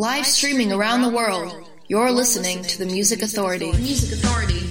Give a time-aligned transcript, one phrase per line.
[0.00, 3.70] Live streaming around the world, you're listening to the Music Authority.
[3.72, 4.70] Music Authority.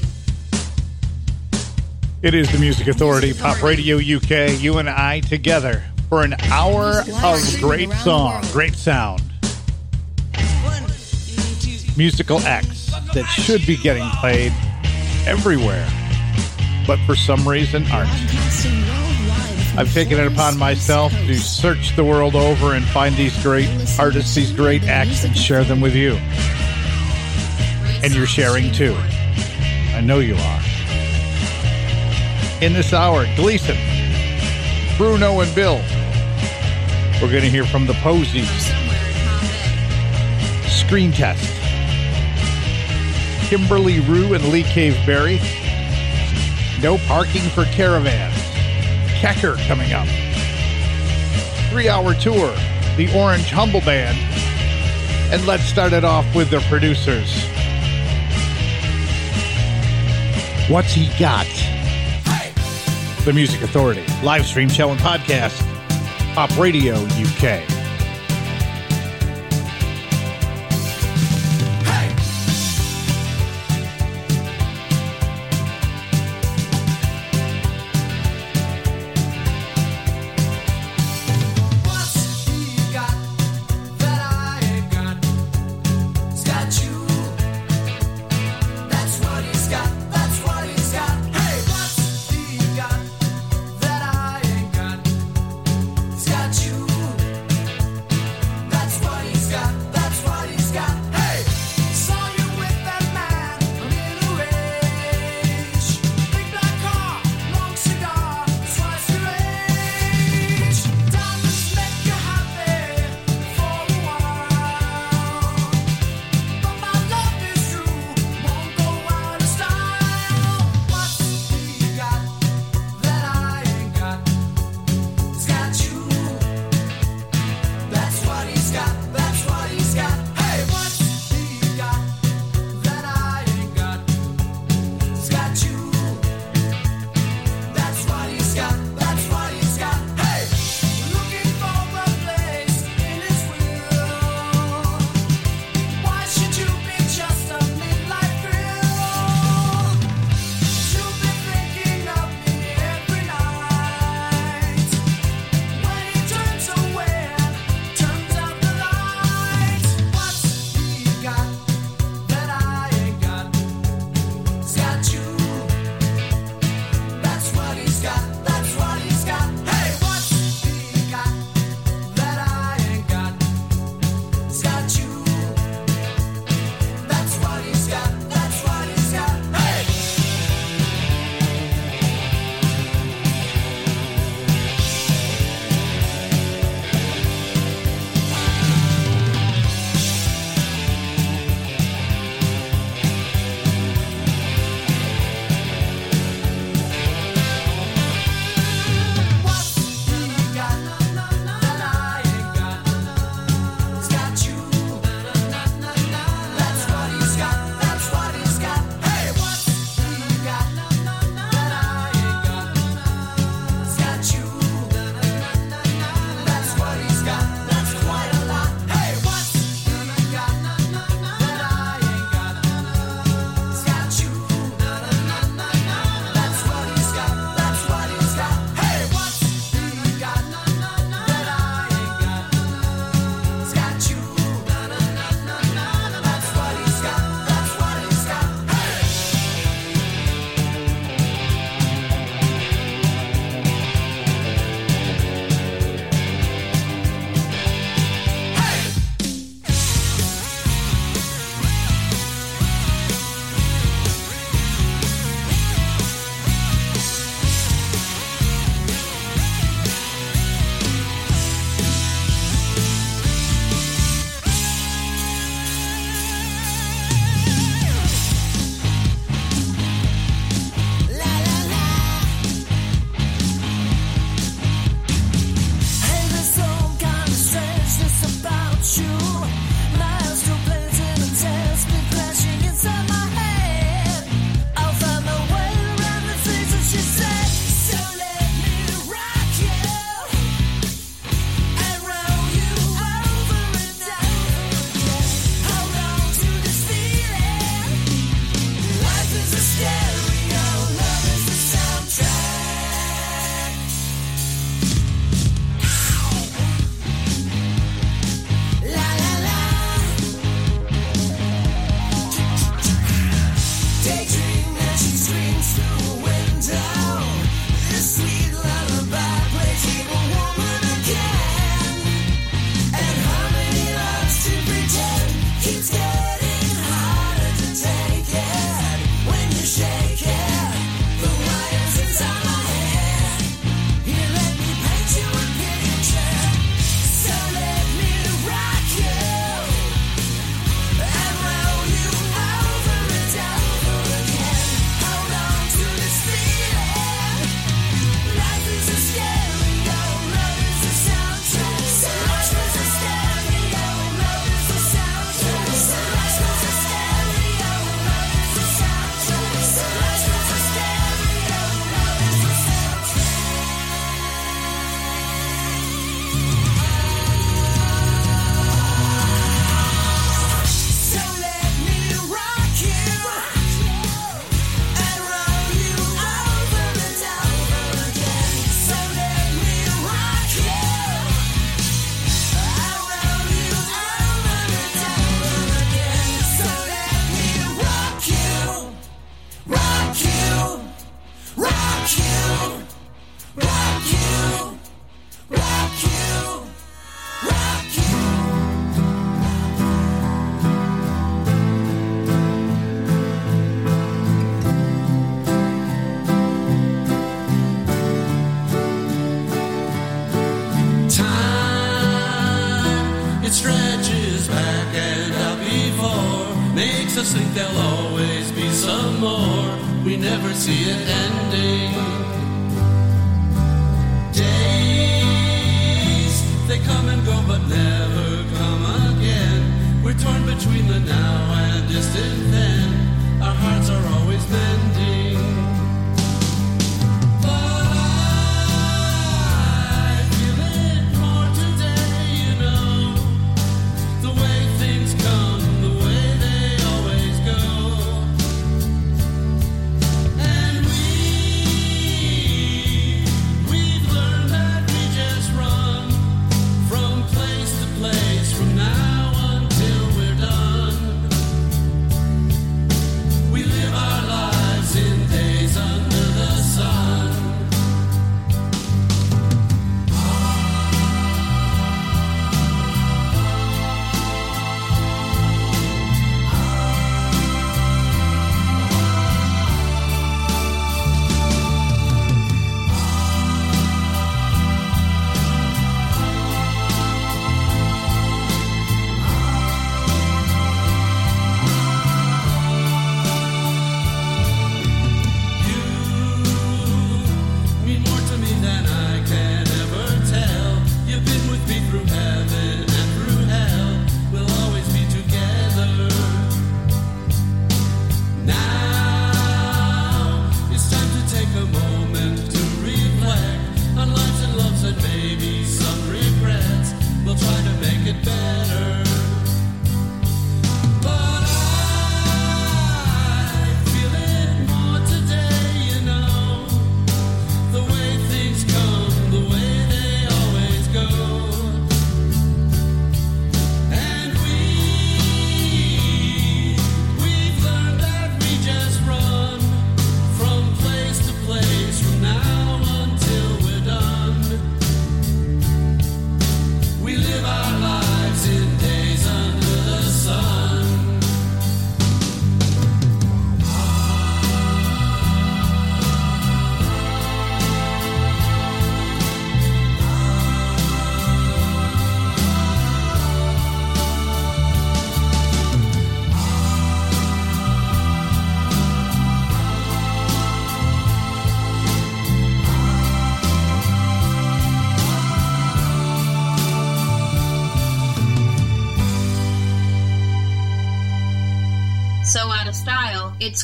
[2.24, 7.04] It is the Music Authority, Pop Radio UK, you and I together for an hour
[7.24, 9.22] of great song, great sound.
[11.96, 14.52] Musical acts that should be getting played
[15.28, 15.88] everywhere,
[16.88, 18.10] but for some reason aren't.
[19.80, 24.36] I've taken it upon myself to search the world over and find these great artists,
[24.36, 26.16] these great acts, and share them with you.
[28.04, 28.94] And you're sharing too.
[29.94, 30.62] I know you are.
[32.62, 33.78] In this hour, Gleason,
[34.98, 35.82] Bruno, and Bill.
[37.22, 38.50] We're going to hear from the Posies,
[40.70, 41.50] Screen Test,
[43.50, 45.40] Kimberley Rew and Lee Cave Berry.
[46.82, 48.39] No parking for caravans.
[49.20, 50.08] Kecker coming up.
[51.70, 52.56] Three hour tour,
[52.96, 54.18] the Orange Humble Band.
[55.34, 57.44] And let's start it off with the producers.
[60.70, 61.48] What's he got?
[63.26, 65.60] The Music Authority, live stream show and podcast,
[66.34, 67.79] Pop Radio UK.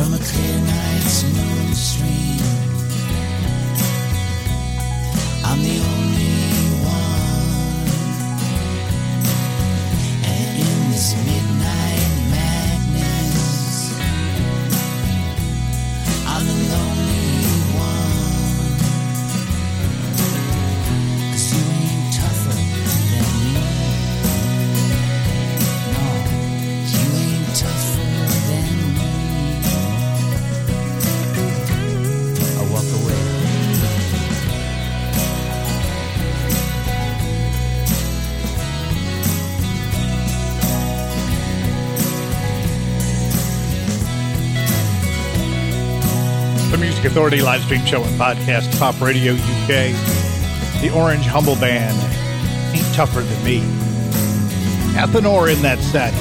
[0.00, 2.39] From a clear night's moon stream,
[47.30, 49.94] Authority live stream show and podcast, Pop Radio UK.
[50.82, 51.96] The Orange Humble Band,
[52.76, 53.60] Ain't Tougher Than Me.
[54.98, 56.12] Athenor in that set.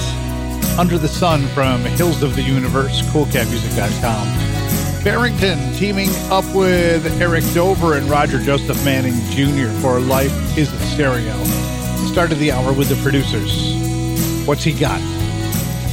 [0.78, 5.04] Under the Sun from Hills of the Universe, coolcatmusic.com.
[5.04, 9.72] Barrington teaming up with Eric Dover and Roger Joseph Manning Jr.
[9.82, 11.44] for Life is a Stereo.
[12.06, 13.74] Started the hour with the producers.
[14.46, 15.02] What's he got?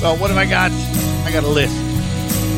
[0.03, 0.73] Well, what have I got?
[1.27, 1.75] I got a list.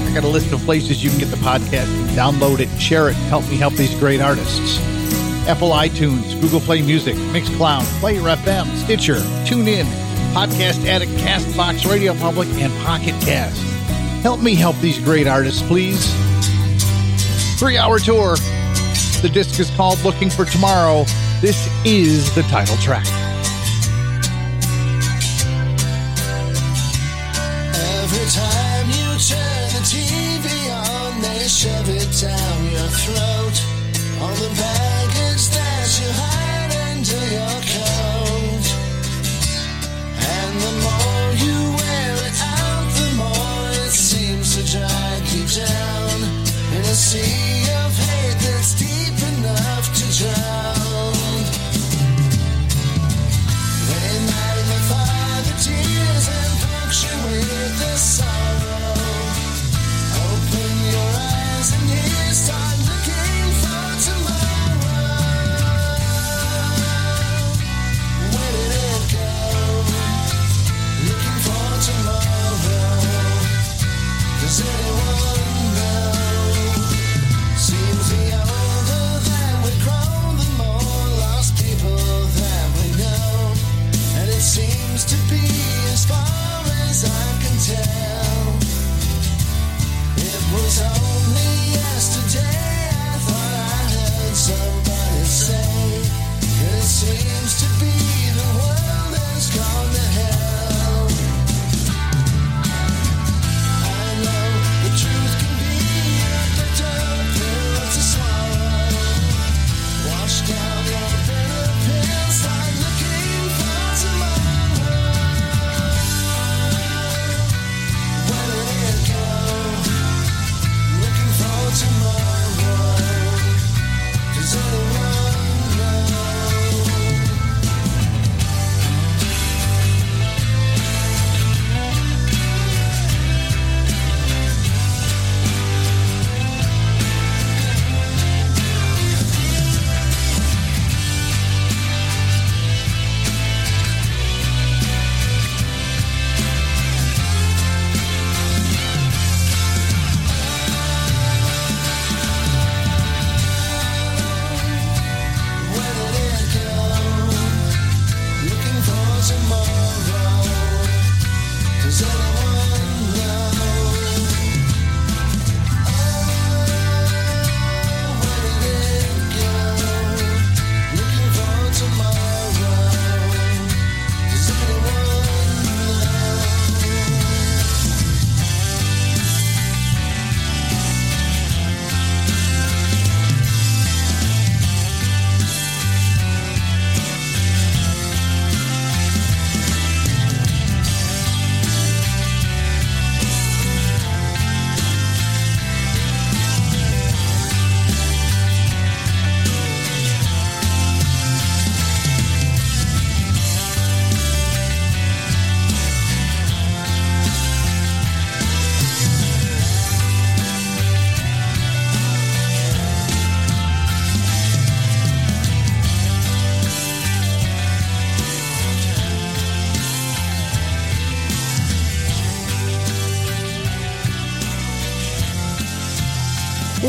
[0.08, 2.07] I got a list of places you can get the podcast.
[2.18, 4.80] Download it, share it, help me help these great artists.
[5.46, 9.84] Apple iTunes, Google Play Music, Mixcloud, Player FM, Stitcher, TuneIn,
[10.34, 13.62] Podcast Addict, Castbox, Radio Public, and Pocket Cast.
[14.24, 16.12] Help me help these great artists, please.
[17.56, 18.34] Three hour tour.
[19.22, 21.04] The disc is called Looking for Tomorrow.
[21.40, 23.06] This is the title track.
[34.54, 34.77] The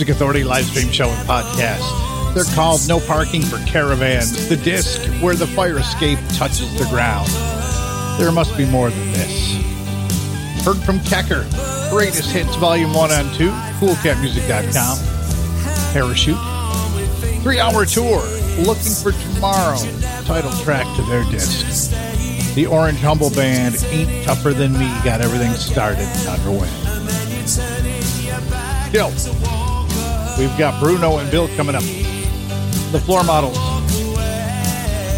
[0.00, 2.34] Music Authority live stream show and podcast.
[2.34, 7.28] They're called No Parking for Caravans, the disc where the fire escape touches the ground.
[8.18, 9.56] There must be more than this.
[10.64, 11.44] Heard from Kecker,
[11.90, 18.22] Greatest Hits Volume 1 and 2, CoolCatMusic.com, Parachute, three hour tour,
[18.64, 19.76] Looking for Tomorrow,
[20.24, 21.90] title track to their disc.
[22.54, 26.70] The Orange Humble Band, Ain't Tougher Than Me, got everything started underway.
[28.94, 29.59] Yo.
[30.40, 31.82] We've got Bruno and Bill coming up.
[32.92, 33.58] The floor models.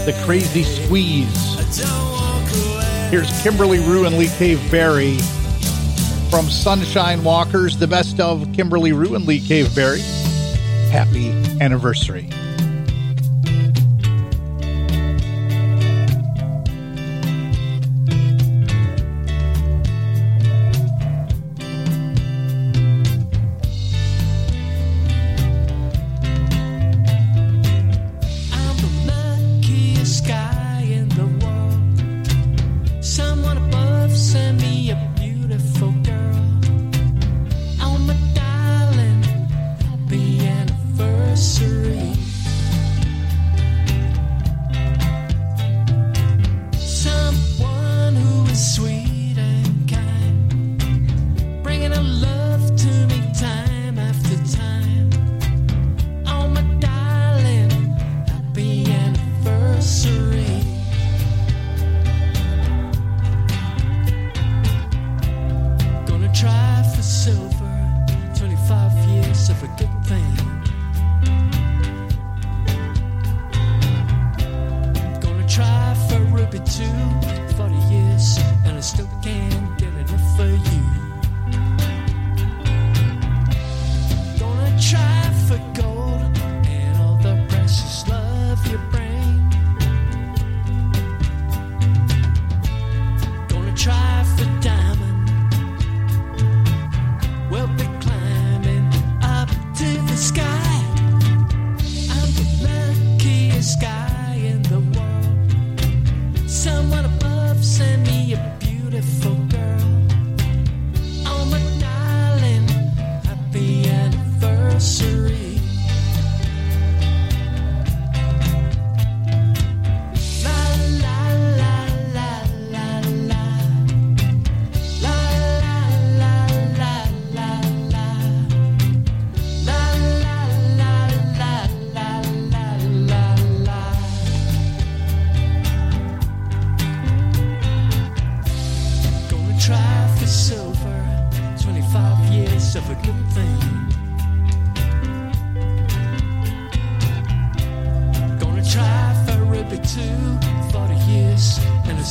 [0.05, 1.29] The crazy squeeze.
[3.09, 5.19] Here's Kimberley Rew and Lee Cave Berry
[6.29, 10.01] from Sunshine Walkers, the best of Kimberley Rew and Lee Cave Berry.
[10.91, 11.31] Happy
[11.61, 12.29] anniversary.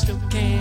[0.01, 0.60] still can.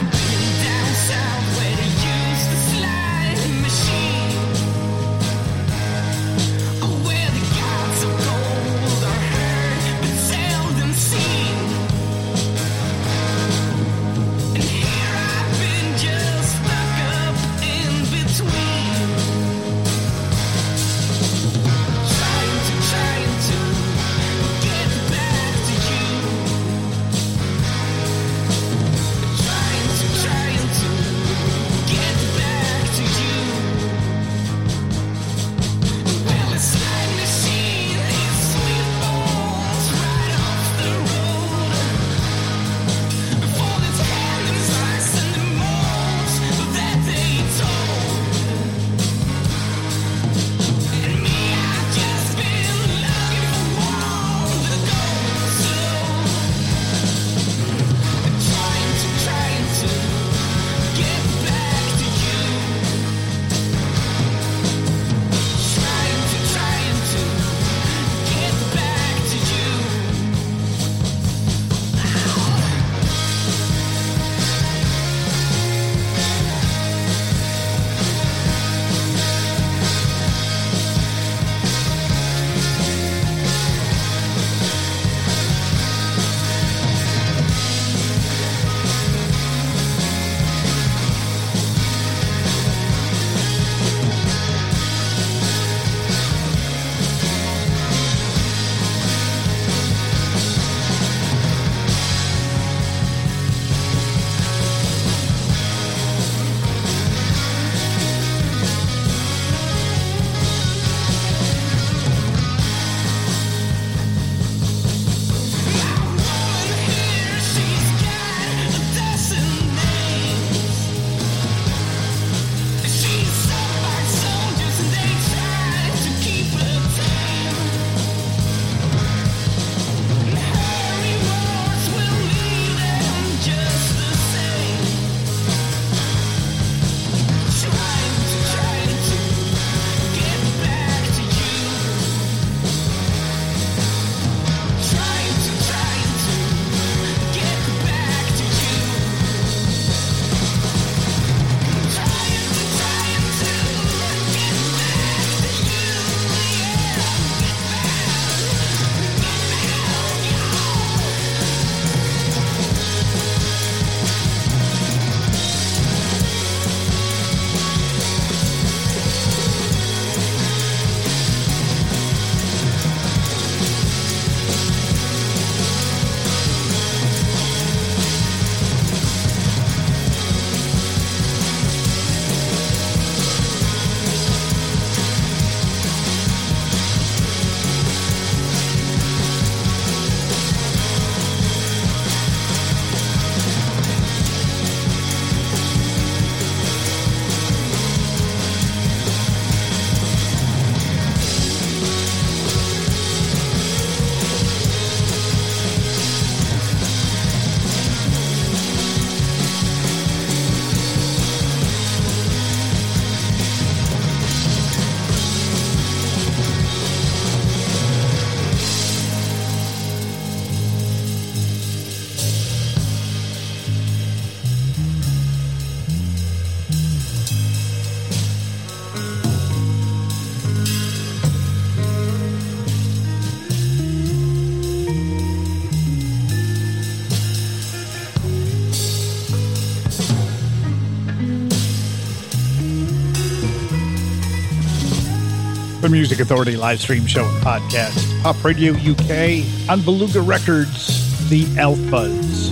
[246.01, 248.23] Music Authority live stream show and podcast.
[248.23, 252.49] Pop Radio UK on Beluga Records, the Alphas.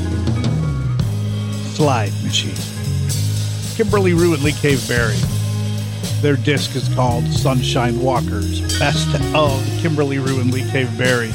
[1.76, 2.54] Slide Machine.
[3.76, 5.18] Kimberley Rew and Lee Cave Berry.
[6.22, 8.62] Their disc is called Sunshine Walkers.
[8.78, 11.34] Best of Kimberley Rew and Lee Cave Berry.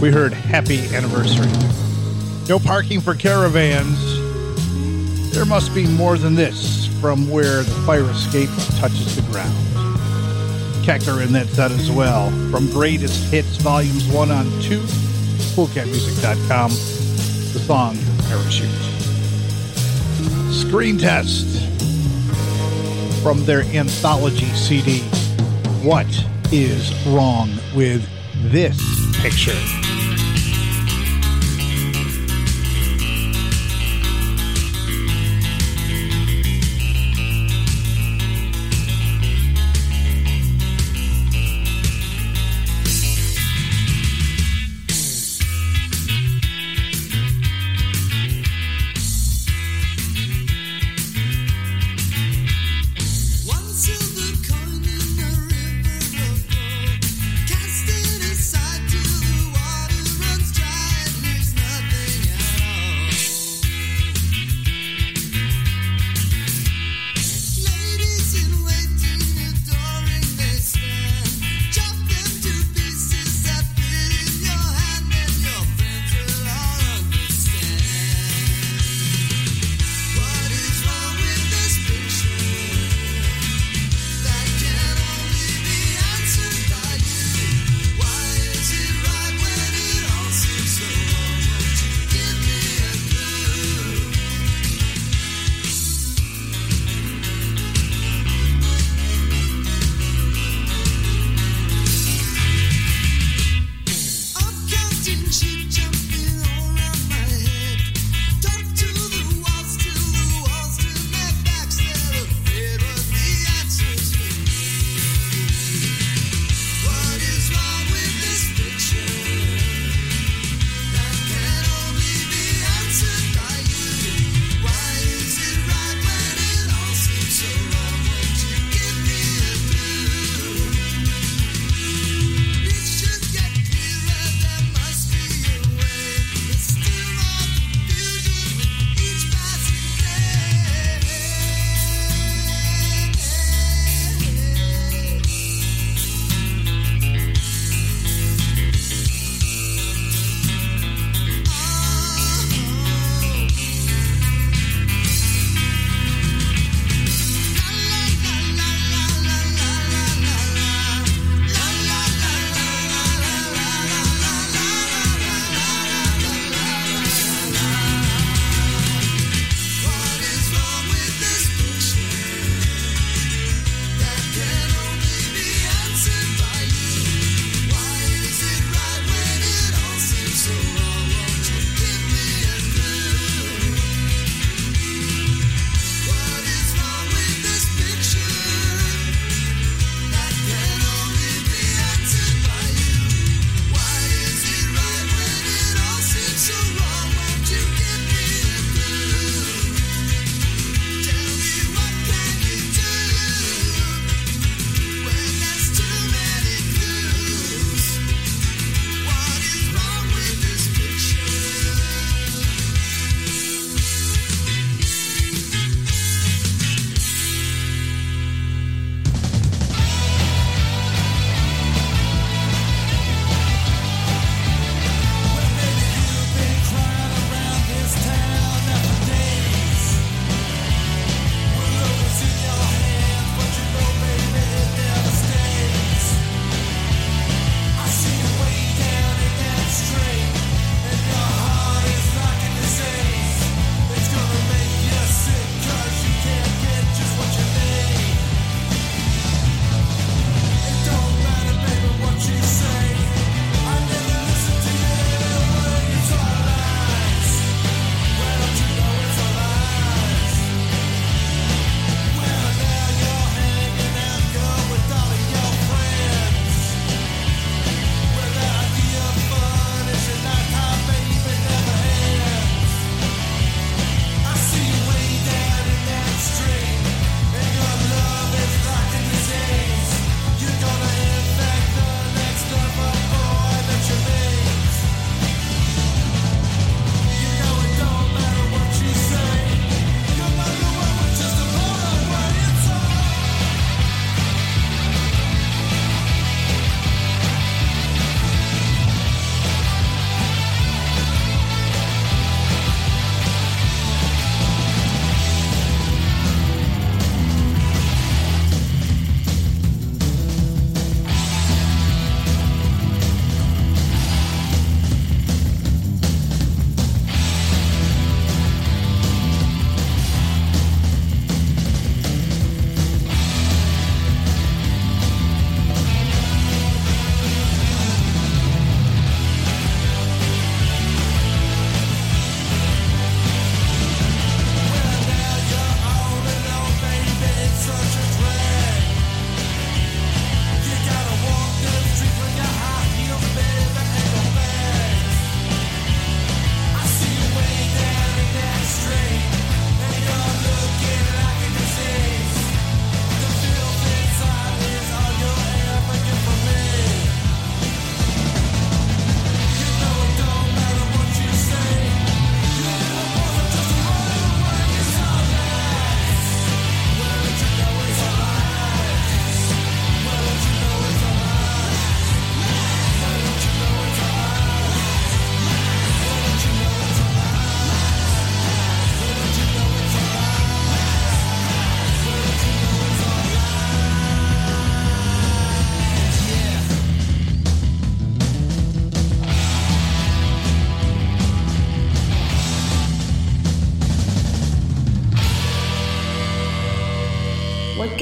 [0.00, 1.52] We heard Happy Anniversary.
[2.48, 4.00] No parking for caravans.
[5.32, 8.50] There must be more than this from where the fire escape
[8.80, 9.73] touches the ground.
[10.84, 12.30] Kecker in that set as well.
[12.50, 14.80] From Greatest Hits Volumes 1 on 2,
[15.56, 17.96] coolcatmusic.com, the song
[18.28, 18.68] Parachute.
[20.52, 21.66] Screen Test
[23.22, 25.00] from their anthology CD,
[25.82, 26.06] What
[26.52, 28.06] is Wrong with
[28.52, 28.78] This
[29.22, 29.93] Picture?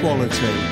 [0.00, 0.69] Quality.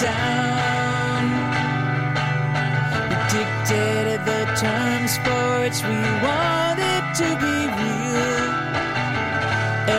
[0.00, 1.22] down.
[3.08, 8.48] We dictated the terms for which we wanted to be real.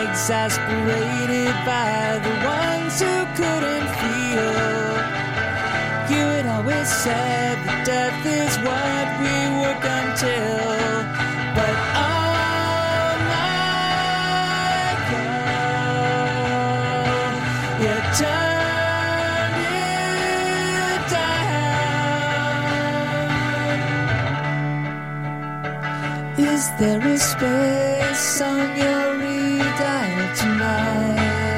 [0.04, 4.54] Exasperated by the ones who couldn't feel.
[6.12, 10.79] You had always said that death is what we work until.
[26.80, 31.49] Is there a space on your redial tonight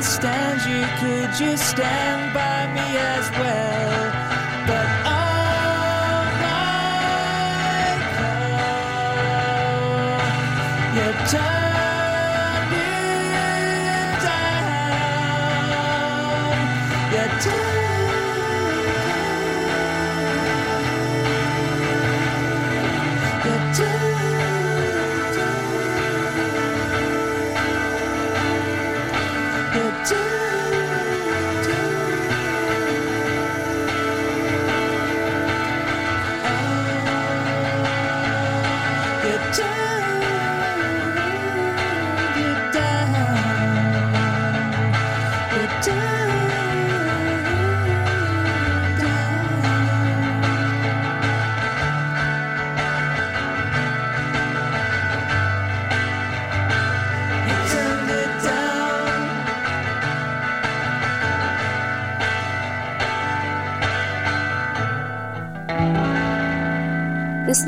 [0.00, 3.59] could stand you, could you stand by me as well?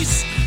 [0.00, 0.39] nice.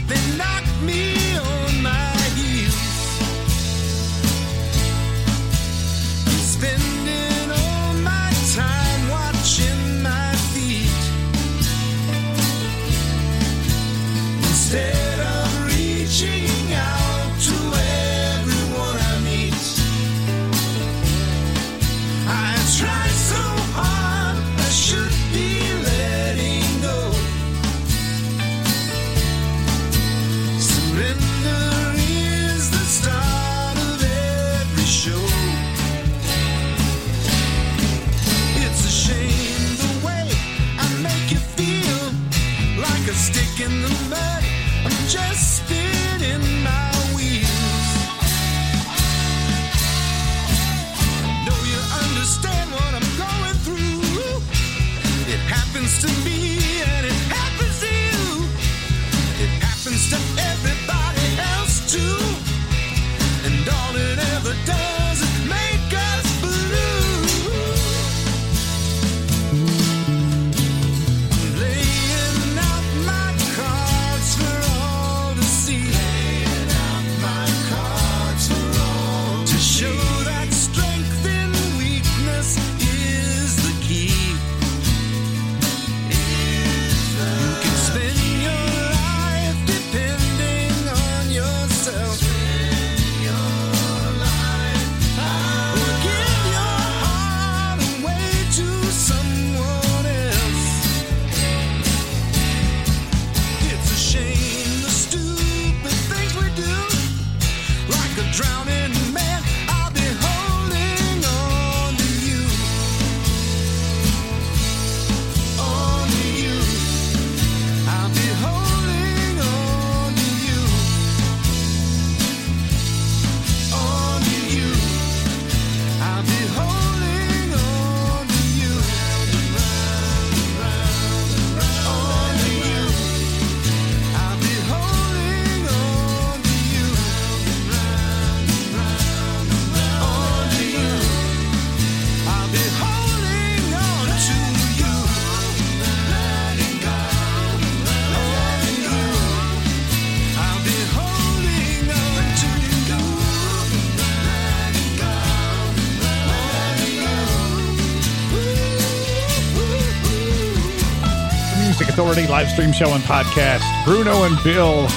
[162.33, 163.61] Live stream show and podcast.
[163.85, 164.87] Bruno and Bill.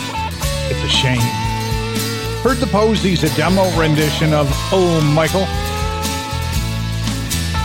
[0.73, 1.21] It's a shame.
[2.41, 5.45] Heard the Posies, a demo rendition of Oh Michael.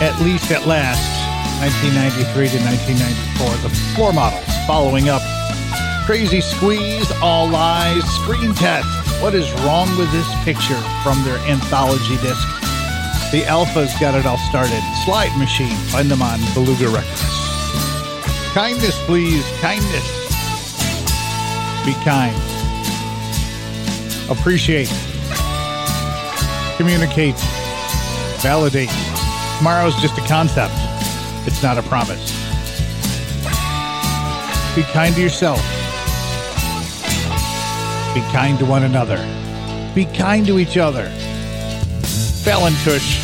[0.04, 1.00] At least at last,
[1.64, 3.48] 1993 to 1994.
[3.64, 5.22] The Floor Models following up.
[6.04, 8.86] Crazy Squeeze, All Lies, Screen Test.
[9.22, 12.44] What is wrong with this picture from their anthology disc?
[13.32, 14.82] The Alphas got it all started.
[15.06, 17.31] Slide Machine, find them on Beluga Records.
[18.52, 19.42] Kindness, please.
[19.62, 20.06] Kindness.
[21.86, 22.36] Be kind.
[24.30, 24.92] Appreciate.
[26.76, 27.38] Communicate.
[28.42, 28.90] Validate.
[29.56, 30.74] Tomorrow's just a concept.
[31.46, 32.30] It's not a promise.
[34.76, 35.62] Be kind to yourself.
[38.12, 39.16] Be kind to one another.
[39.94, 41.08] Be kind to each other.
[42.44, 43.18] Fallon Tush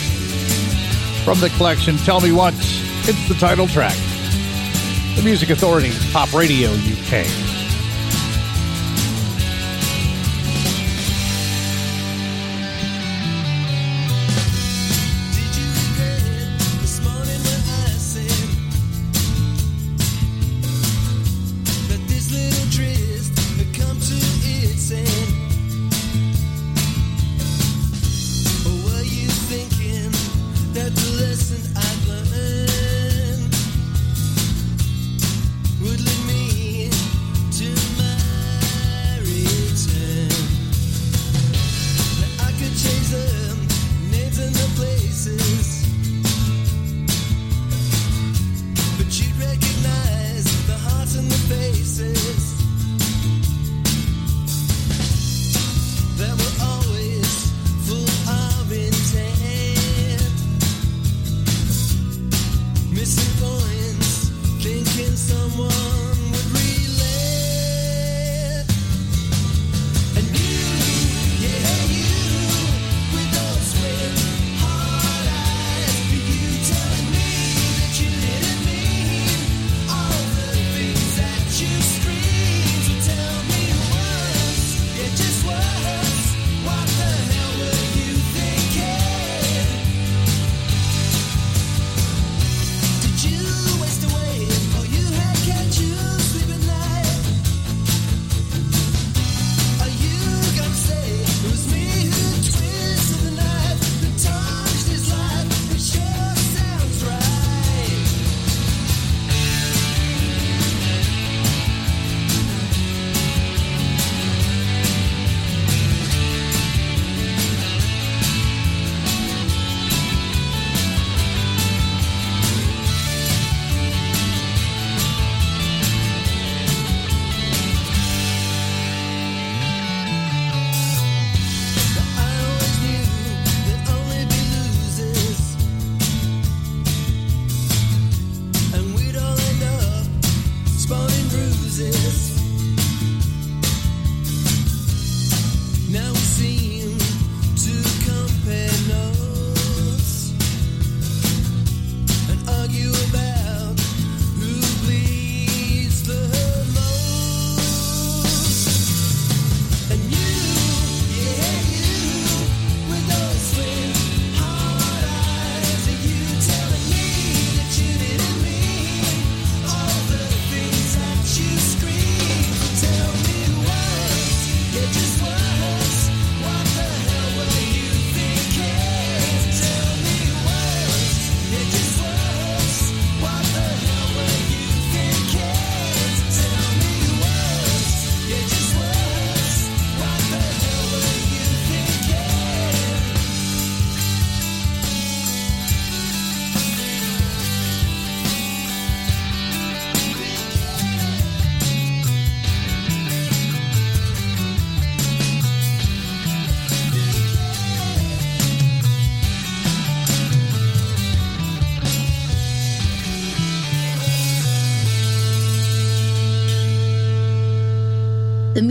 [1.23, 2.81] from the collection Tell Me Once.
[3.07, 4.08] It's the title track.
[5.19, 7.48] The Music Authority, Pop Radio UK.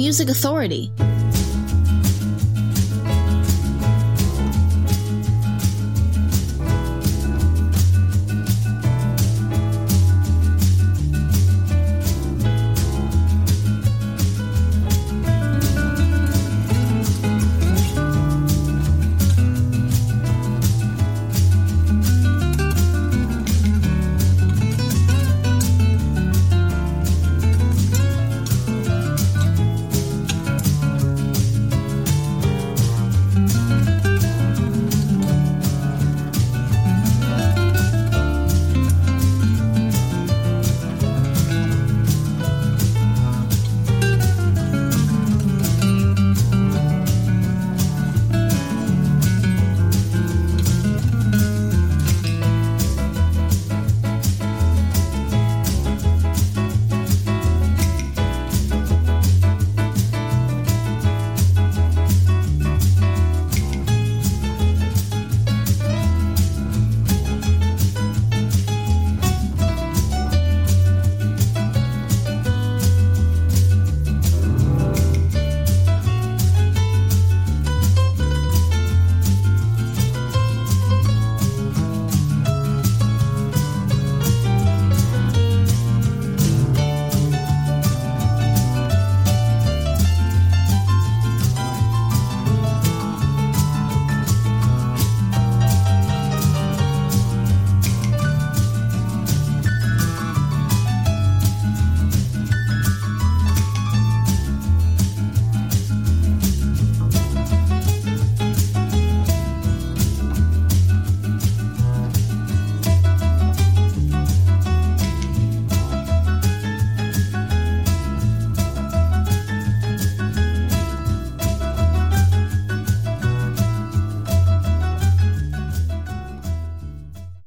[0.07, 0.89] Music Authority,